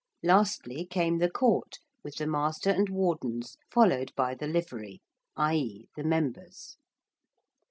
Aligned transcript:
Lastly 0.23 0.83
came 0.83 1.19
the 1.19 1.29
Court 1.29 1.77
with 2.03 2.15
the 2.15 2.25
Master 2.25 2.71
and 2.71 2.89
Wardens 2.89 3.57
followed 3.69 4.11
by 4.15 4.33
the 4.33 4.47
Livery, 4.47 4.99
i.e. 5.37 5.89
the 5.95 6.03
members. 6.03 6.77